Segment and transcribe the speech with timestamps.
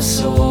[0.00, 0.49] so